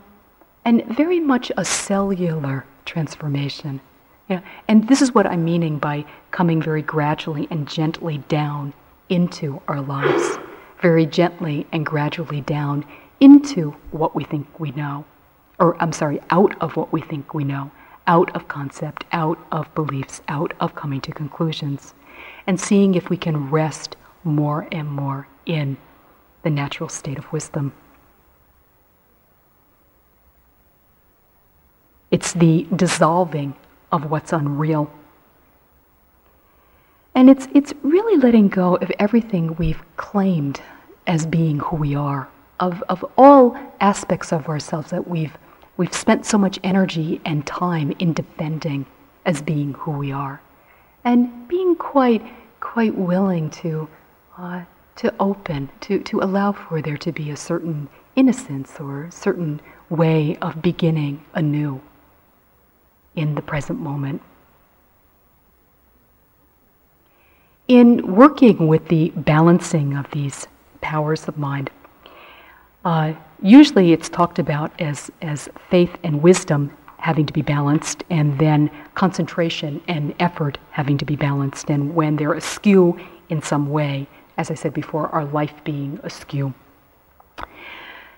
[0.63, 3.82] and very much a cellular transformation.
[4.29, 8.73] Yeah, and this is what I'm meaning by coming very gradually and gently down
[9.09, 10.38] into our lives,
[10.82, 12.86] very gently and gradually down
[13.19, 15.05] into what we think we know,
[15.59, 17.71] or I'm sorry, out of what we think we know
[18.08, 21.93] out of concept, out of beliefs, out of coming to conclusions,
[22.47, 25.78] and seeing if we can rest more and more in
[26.43, 27.74] the natural state of wisdom.
[32.10, 33.53] It's the dissolving
[33.91, 34.89] of what's unreal.
[37.16, 40.62] And it's, it's really letting go of everything we've claimed
[41.08, 42.30] as being who we are,
[42.60, 45.38] of, of all aspects of ourselves that we've,
[45.78, 48.86] we've spent so much energy and time in defending
[49.25, 50.41] as being who we are.
[51.03, 52.25] And being quite,
[52.59, 53.88] quite willing to,
[54.38, 54.63] uh,
[54.97, 59.61] to open, to, to allow for there to be a certain innocence or a certain
[59.89, 61.80] way of beginning anew
[63.15, 64.21] in the present moment.
[67.67, 70.47] In working with the balancing of these
[70.82, 71.69] powers of mind,
[72.86, 78.38] uh, usually it's talked about as, as faith and wisdom having to be balanced, and
[78.39, 81.69] then concentration and effort having to be balanced.
[81.69, 84.07] And when they're askew in some way,
[84.38, 86.53] as I said before, our life being askew.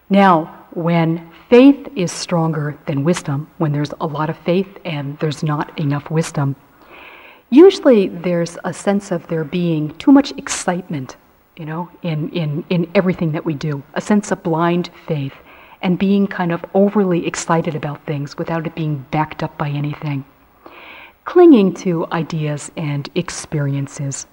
[0.09, 5.43] Now, when faith is stronger than wisdom, when there's a lot of faith and there's
[5.43, 6.55] not enough wisdom,
[7.49, 11.17] usually there's a sense of there being too much excitement,
[11.59, 15.33] you know, in, in, in everything that we do, a sense of blind faith
[15.81, 20.23] and being kind of overly excited about things without it being backed up by anything.
[21.25, 24.25] Clinging to ideas and experiences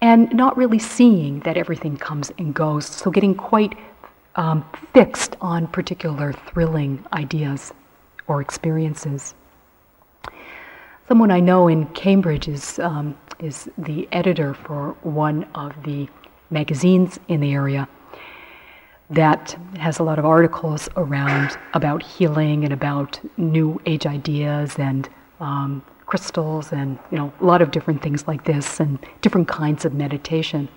[0.00, 2.86] and not really seeing that everything comes and goes.
[2.86, 3.78] So getting quite
[4.34, 7.72] um, fixed on particular thrilling ideas
[8.26, 9.34] or experiences.
[11.06, 16.08] Someone I know in Cambridge is, um, is the editor for one of the
[16.50, 17.88] magazines in the area
[19.10, 25.08] that has a lot of articles around about healing and about new age ideas and
[25.40, 29.84] um, crystals and you know a lot of different things like this and different kinds
[29.84, 30.68] of meditation.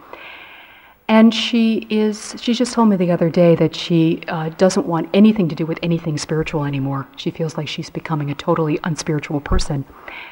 [1.09, 5.09] And she is, she just told me the other day that she uh, doesn't want
[5.13, 7.07] anything to do with anything spiritual anymore.
[7.15, 9.85] She feels like she's becoming a totally unspiritual person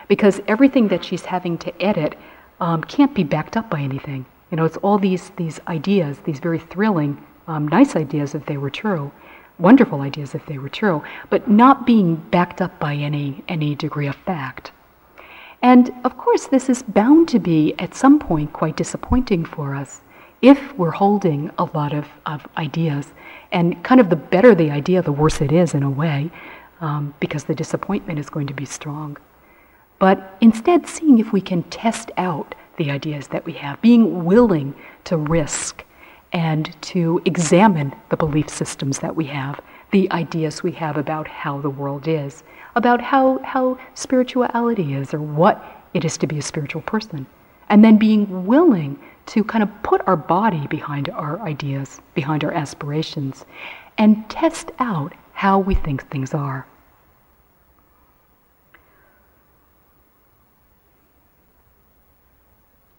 [0.10, 2.18] because everything that she's having to edit
[2.60, 4.26] um, can't be backed up by anything.
[4.52, 8.58] You know, it's all these, these ideas, these very thrilling, um, nice ideas if they
[8.58, 9.12] were true,
[9.58, 14.08] wonderful ideas if they were true, but not being backed up by any, any degree
[14.08, 14.72] of fact.
[15.62, 20.02] And of course, this is bound to be at some point quite disappointing for us
[20.42, 23.14] if we're holding a lot of, of ideas,
[23.52, 26.30] and kind of the better the idea, the worse it is in a way,
[26.82, 29.18] um, because the disappointment is going to be strong.
[29.98, 34.76] But instead, seeing if we can test out the ideas that we have, being willing
[35.06, 35.84] to risk
[36.32, 39.62] and to examine the belief systems that we have,
[39.92, 42.44] the ideas we have about how the world is,
[42.76, 45.64] about how, how spirituality is or what
[45.94, 47.26] it is to be a spiritual person.
[47.70, 52.52] And then being willing to kind of put our body behind our ideas, behind our
[52.52, 53.46] aspirations,
[53.98, 56.68] and test out how we think things are.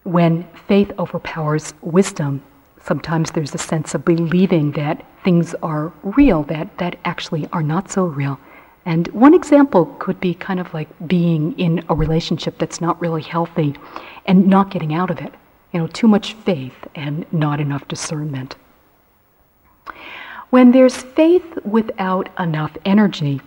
[0.07, 2.41] When faith overpowers wisdom,
[2.81, 7.91] sometimes there's a sense of believing that things are real that, that actually are not
[7.91, 8.39] so real.
[8.85, 13.21] And one example could be kind of like being in a relationship that's not really
[13.21, 13.75] healthy
[14.25, 15.33] and not getting out of it
[15.73, 18.55] you know, too much faith and not enough discernment.
[20.51, 23.41] When there's faith without enough energy,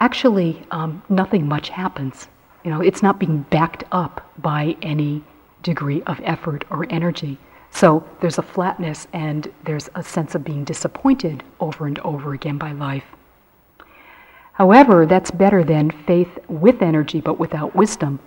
[0.00, 2.26] actually um, nothing much happens.
[2.64, 5.22] You know, it's not being backed up by any
[5.62, 7.38] degree of effort or energy.
[7.70, 12.58] So there's a flatness and there's a sense of being disappointed over and over again
[12.58, 13.04] by life.
[14.52, 18.18] However, that's better than faith with energy but without wisdom,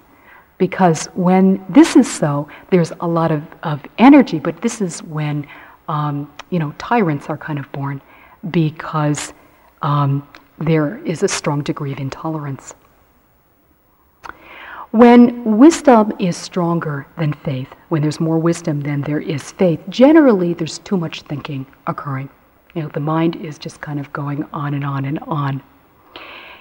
[0.57, 5.45] because when this is so, there's a lot of, of energy, but this is when,
[5.89, 8.01] um, you know, tyrants are kind of born
[8.49, 9.33] because
[9.81, 10.25] um,
[10.59, 12.75] there is a strong degree of intolerance.
[14.91, 20.53] When wisdom is stronger than faith, when there's more wisdom than there is faith, generally
[20.53, 22.29] there's too much thinking occurring.
[22.73, 25.63] You know, the mind is just kind of going on and on and on,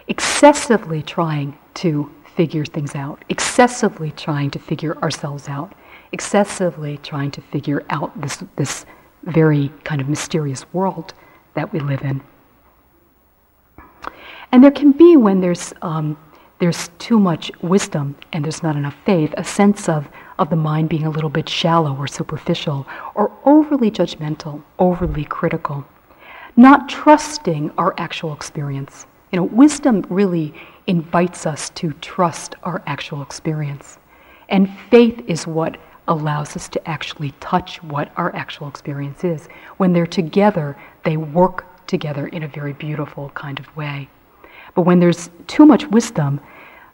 [0.06, 5.74] excessively trying to figure things out, excessively trying to figure ourselves out,
[6.12, 8.86] excessively trying to figure out this, this
[9.24, 11.14] very kind of mysterious world
[11.54, 12.22] that we live in.
[14.52, 16.16] And there can be, when there's, um,
[16.60, 20.06] there's too much wisdom and there's not enough faith, a sense of,
[20.38, 25.84] of the mind being a little bit shallow or superficial or overly judgmental, overly critical,
[26.56, 29.06] not trusting our actual experience.
[29.32, 30.52] You know, wisdom really
[30.86, 33.98] invites us to trust our actual experience.
[34.50, 39.48] And faith is what allows us to actually touch what our actual experience is.
[39.78, 44.08] When they're together, they work together in a very beautiful kind of way.
[44.74, 46.40] But when there's too much wisdom,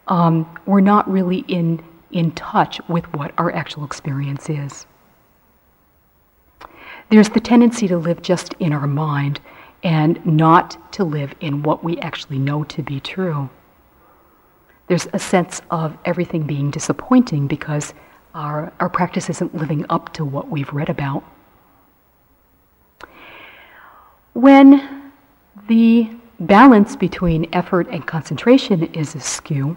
[0.08, 4.86] um, we're not really in, in touch with what our actual experience is.
[7.10, 9.40] there's the tendency to live just in our mind
[9.82, 13.48] and not to live in what we actually know to be true.
[14.88, 17.94] There's a sense of everything being disappointing because
[18.34, 21.24] our, our practice isn't living up to what we've read about.
[24.34, 25.12] When
[25.68, 26.10] the
[26.41, 29.76] balance between effort and concentration is askew,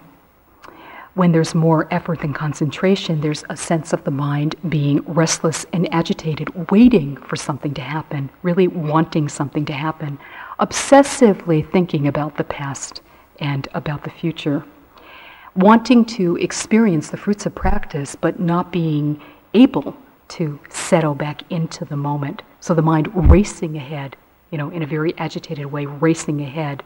[1.15, 5.91] when there's more effort than concentration, there's a sense of the mind being restless and
[5.93, 10.19] agitated, waiting for something to happen, really wanting something to happen,
[10.59, 13.01] obsessively thinking about the past
[13.39, 14.63] and about the future,
[15.55, 19.21] wanting to experience the fruits of practice, but not being
[19.53, 19.97] able
[20.27, 22.43] to settle back into the moment.
[22.59, 24.15] So the mind racing ahead,
[24.51, 26.83] you know, in a very agitated way, racing ahead,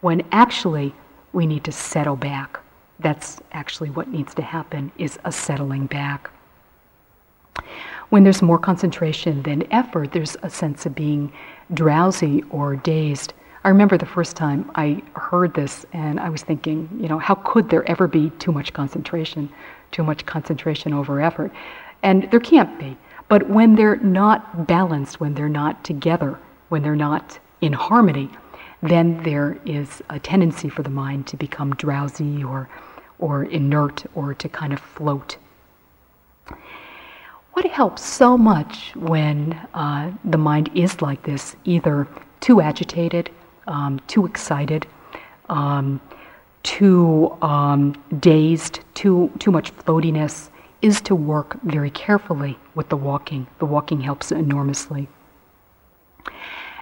[0.00, 0.94] when actually
[1.32, 2.60] we need to settle back
[3.00, 6.30] that's actually what needs to happen is a settling back.
[8.10, 11.32] When there's more concentration than effort, there's a sense of being
[11.74, 13.34] drowsy or dazed.
[13.64, 17.34] I remember the first time I heard this and I was thinking, you know, how
[17.36, 19.50] could there ever be too much concentration,
[19.92, 21.52] too much concentration over effort?
[22.02, 22.96] And there can't be.
[23.28, 26.38] But when they're not balanced, when they're not together,
[26.70, 28.30] when they're not in harmony,
[28.82, 32.68] then there is a tendency for the mind to become drowsy or
[33.18, 35.36] or inert or to kind of float.
[37.52, 42.08] What helps so much when uh, the mind is like this, either
[42.40, 43.30] too agitated,
[43.66, 44.86] um, too excited,
[45.50, 46.00] um,
[46.62, 50.48] too um, dazed, too, too much floatiness,
[50.80, 53.46] is to work very carefully with the walking.
[53.58, 55.08] The walking helps enormously.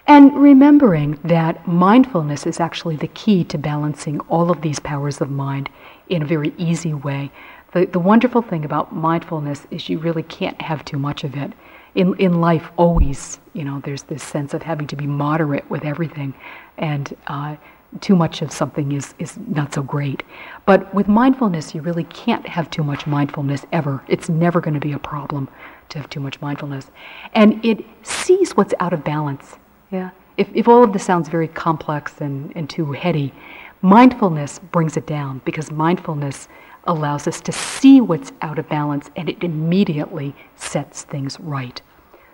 [0.09, 5.29] And remembering that mindfulness is actually the key to balancing all of these powers of
[5.29, 5.69] mind
[6.09, 7.31] in a very easy way.
[7.73, 11.53] The, the wonderful thing about mindfulness is you really can't have too much of it.
[11.93, 15.85] In, in life, always, you know, there's this sense of having to be moderate with
[15.85, 16.33] everything,
[16.79, 17.55] and uh,
[18.01, 20.23] too much of something is, is not so great.
[20.65, 24.03] But with mindfulness, you really can't have too much mindfulness ever.
[24.07, 25.49] It's never going to be a problem
[25.89, 26.89] to have too much mindfulness.
[27.35, 29.57] And it sees what's out of balance.
[29.91, 30.11] Yeah.
[30.37, 33.33] If, if all of this sounds very complex and, and too heady,
[33.81, 36.49] Mindfulness brings it down because mindfulness
[36.83, 41.81] allows us to see what's out of balance and it immediately sets things right.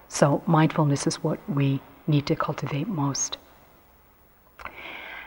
[0.08, 3.38] So, mindfulness is what we need to cultivate most.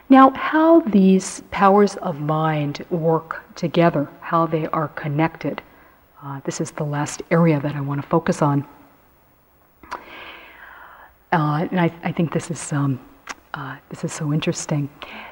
[0.09, 5.63] Now, how these powers of mind work together, how they are connected,
[6.21, 8.67] uh, this is the last area that I want to focus on.
[11.33, 12.99] Uh, and I, I, think this is um,
[13.55, 14.89] uh, this is so interesting.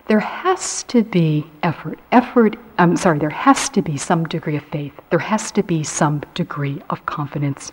[0.09, 1.99] There has to be effort.
[2.13, 4.93] Effort, I'm sorry, there has to be some degree of faith.
[5.11, 7.73] There has to be some degree of confidence.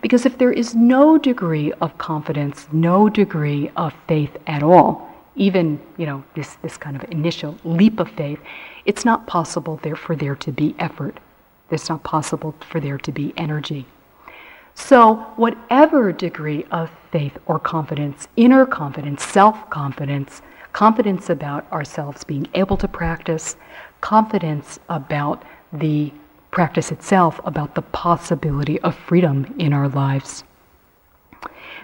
[0.00, 5.80] Because if there is no degree of confidence, no degree of faith at all, even
[5.96, 8.40] you know this, this kind of initial leap of faith,
[8.86, 11.18] it's not possible there for there to be effort.
[11.70, 13.86] It's not possible for there to be energy.
[14.78, 20.40] So, whatever degree of faith or confidence, inner confidence, self confidence,
[20.72, 23.56] confidence about ourselves being able to practice,
[24.00, 26.12] confidence about the
[26.52, 30.44] practice itself, about the possibility of freedom in our lives.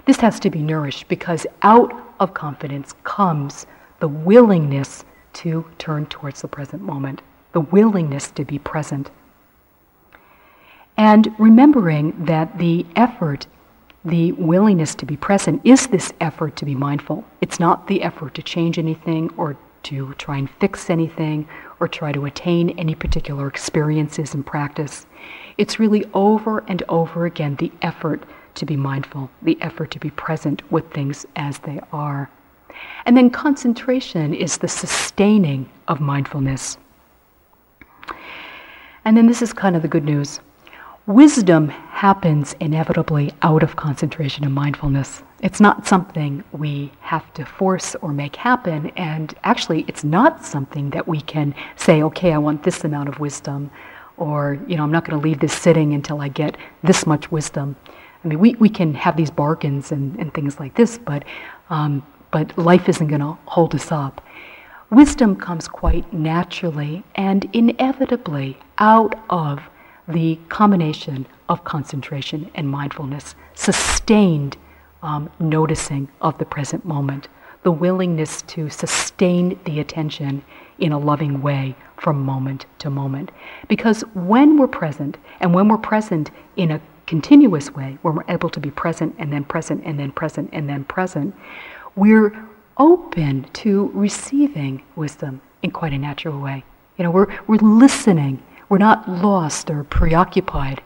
[0.07, 3.67] This has to be nourished because out of confidence comes
[3.99, 7.21] the willingness to turn towards the present moment,
[7.53, 9.11] the willingness to be present.
[10.97, 13.47] And remembering that the effort,
[14.05, 17.25] the willingness to be present, is this effort to be mindful.
[17.41, 21.49] It's not the effort to change anything or to try and fix anything
[21.81, 25.07] or try to attain any particular experiences in practice.
[25.59, 28.25] It's really over and over again the effort
[28.55, 32.31] to be mindful, the effort to be present with things as they are.
[33.05, 36.79] And then concentration is the sustaining of mindfulness.
[39.05, 40.41] And then this is kind of the good news.
[41.07, 45.23] Wisdom happens inevitably out of concentration and mindfulness.
[45.43, 50.89] It's not something we have to force or make happen, and actually, it's not something
[50.91, 53.71] that we can say, okay, I want this amount of wisdom,
[54.17, 57.31] or, you know, I'm not going to leave this sitting until I get this much
[57.31, 57.77] wisdom.
[58.25, 61.27] I mean, we, we can have these bargains and, and things like this, but,
[61.69, 64.25] um, but life isn't going to hold us up.
[64.89, 69.61] Wisdom comes quite naturally and inevitably out of
[70.09, 74.57] the combination of concentration and mindfulness, sustained
[75.03, 77.29] um, noticing of the present moment,
[77.63, 80.43] the willingness to sustain the attention
[80.79, 83.31] in a loving way from moment to moment.
[83.69, 88.51] Because when we're present, and when we're present in a continuous way, when we're able
[88.51, 91.35] to be present and then present and then present and then present,
[91.97, 92.47] we're
[92.79, 96.65] open to receiving wisdom in quite a natural way.
[96.99, 98.43] You know, we're, we're listening.
[98.75, 100.83] We're not lost or preoccupied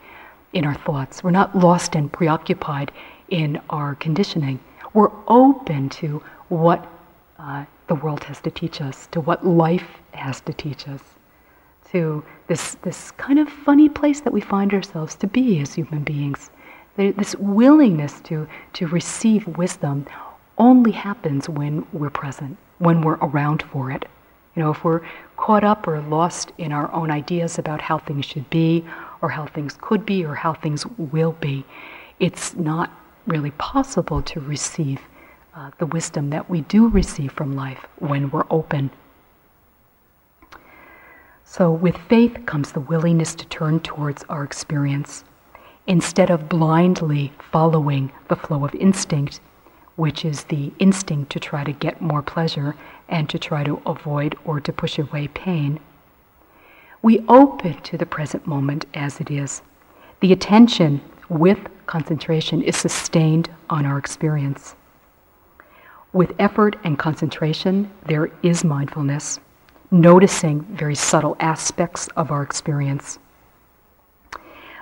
[0.53, 1.23] in our thoughts.
[1.23, 2.91] We're not lost and preoccupied
[3.29, 4.59] in our conditioning.
[4.93, 6.85] We're open to what
[7.39, 11.01] uh, the world has to teach us, to what life has to teach us,
[11.91, 16.03] to this, this kind of funny place that we find ourselves to be as human
[16.03, 16.51] beings.
[16.95, 20.05] This willingness to, to receive wisdom
[20.59, 24.05] only happens when we're present, when we're around for it.
[24.55, 25.01] You know, if we're
[25.37, 28.85] caught up or lost in our own ideas about how things should be,
[29.21, 31.65] or how things could be, or how things will be,
[32.19, 32.91] it's not
[33.27, 34.99] really possible to receive
[35.55, 38.89] uh, the wisdom that we do receive from life when we're open.
[41.43, 45.23] So, with faith comes the willingness to turn towards our experience
[45.87, 49.41] instead of blindly following the flow of instinct,
[49.99, 52.73] which is the instinct to try to get more pleasure
[53.09, 55.77] and to try to avoid or to push away pain.
[57.01, 59.61] We open to the present moment as it is.
[60.21, 64.73] The attention with concentration is sustained on our experience.
[66.13, 69.41] With effort and concentration, there is mindfulness,
[69.91, 73.19] noticing very subtle aspects of our experience.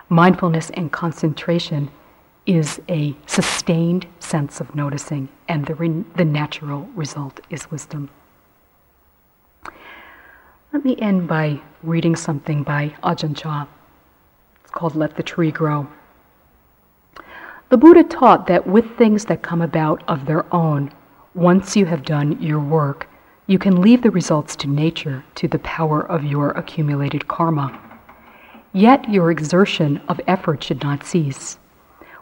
[0.10, 1.90] Mindfulness and concentration
[2.48, 8.10] is a sustained sense of noticing, and the, re- the natural result is wisdom.
[10.74, 13.68] Let me end by reading something by Ajahn Chah.
[14.64, 15.88] It's called Let the Tree Grow.
[17.70, 20.92] The Buddha taught that with things that come about of their own,
[21.36, 23.10] once you have done your work,
[23.46, 27.78] you can leave the results to nature, to the power of your accumulated karma.
[28.72, 31.58] Yet your exertion of effort should not cease.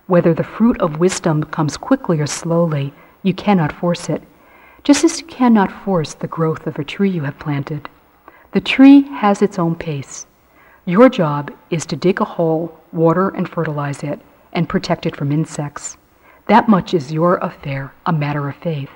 [0.08, 2.94] Whether the fruit of wisdom comes quickly or slowly,
[3.24, 4.22] you cannot force it,
[4.84, 7.90] just as you cannot force the growth of a tree you have planted.
[8.52, 10.28] The tree has its own pace.
[10.86, 14.20] Your job is to dig a hole, water and fertilize it,
[14.54, 15.98] and protect it from insects.
[16.48, 18.92] That much is your affair, a matter of faith.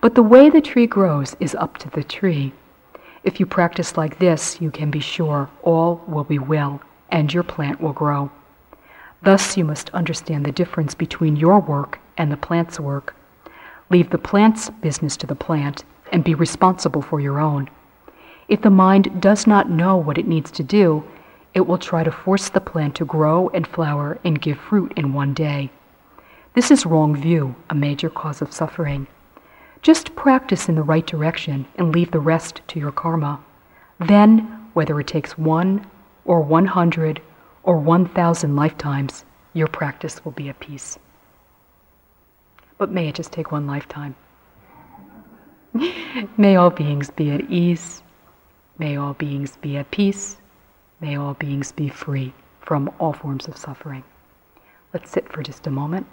[0.00, 2.52] But the way the tree grows is up to the tree.
[3.22, 6.80] If you practice like this, you can be sure all will be well
[7.12, 8.32] and your plant will grow.
[9.24, 13.16] Thus, you must understand the difference between your work and the plant's work.
[13.88, 17.70] Leave the plant's business to the plant and be responsible for your own.
[18.48, 21.04] If the mind does not know what it needs to do,
[21.54, 25.14] it will try to force the plant to grow and flower and give fruit in
[25.14, 25.70] one day.
[26.52, 29.06] This is wrong view, a major cause of suffering.
[29.80, 33.40] Just practice in the right direction and leave the rest to your karma.
[33.98, 35.86] Then, whether it takes one
[36.26, 37.22] or 100
[37.64, 40.98] or 1,000 lifetimes, your practice will be at peace.
[42.78, 44.14] But may it just take one lifetime.
[46.36, 48.02] may all beings be at ease.
[48.78, 50.36] May all beings be at peace.
[51.00, 54.04] May all beings be free from all forms of suffering.
[54.92, 56.06] Let's sit for just a moment.